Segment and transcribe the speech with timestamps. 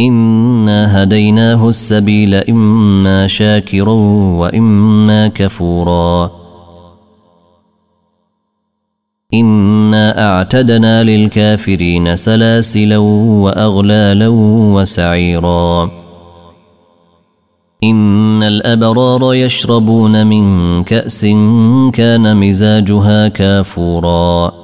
[0.00, 3.92] انا هديناه السبيل اما شاكرا
[4.38, 6.30] واما كفورا.
[9.34, 14.28] انا اعتدنا للكافرين سلاسلا واغلالا
[14.74, 15.90] وسعيرا.
[17.84, 21.26] ان الابرار يشربون من كاس
[21.92, 24.63] كان مزاجها كافورا.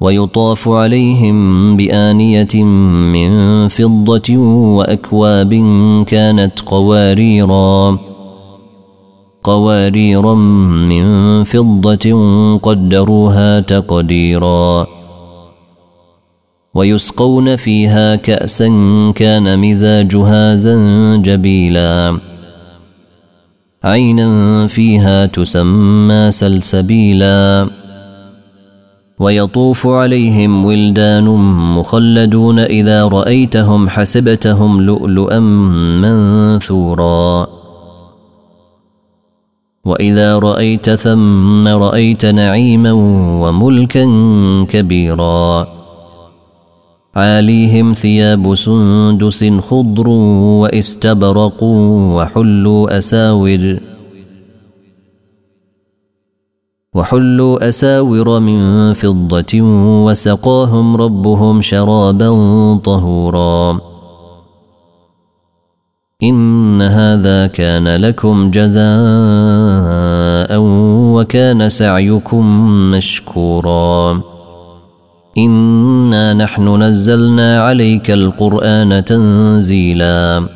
[0.00, 2.64] ويطاف عليهم بآنية
[3.12, 4.36] من فضة
[4.76, 5.54] وأكواب
[6.06, 7.98] كانت قواريرا
[9.44, 12.14] قواريرا من فضة
[12.58, 14.86] قدروها تقديرا.
[16.74, 18.68] ويسقون فيها كأسا
[19.14, 22.18] كان مزاجها زنجبيلا.
[23.84, 27.68] عينا فيها تسمى سلسبيلا.
[29.20, 31.24] ويطوف عليهم ولدان
[31.78, 35.38] مخلدون إذا رأيتهم حسبتهم لؤلؤا
[36.00, 37.46] منثورا.
[39.84, 42.92] وإذا رأيت ثم رأيت نعيما
[43.42, 44.04] وملكا
[44.68, 45.66] كبيرا.
[47.16, 50.08] عاليهم ثياب سندس خضر
[50.60, 53.95] واستبرق وحلوا أساور.
[56.96, 59.60] وحلوا أساور من فضة
[60.04, 62.30] وسقاهم ربهم شرابا
[62.84, 63.80] طهورا.
[66.22, 68.86] إن هذا كان لكم جزاء
[71.16, 74.20] وكان سعيكم مشكورا.
[75.38, 80.55] إنا نحن نزلنا عليك القرآن تنزيلا.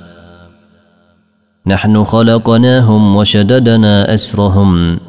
[1.71, 4.99] نحن خلقناهم وشددنا أسرهم.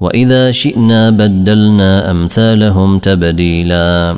[0.00, 4.16] وإذا شئنا بدلنا أمثالهم تبديلا.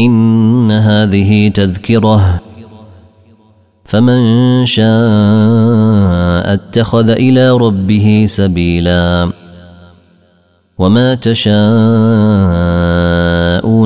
[0.00, 2.40] إن هذه تذكرة.
[3.84, 4.20] فمن
[4.66, 9.30] شاء اتخذ إلى ربه سبيلا.
[10.78, 11.58] وما تشاءون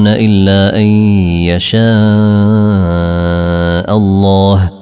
[0.06, 0.86] إلا أن
[1.48, 1.82] يشاء
[3.96, 4.81] الله.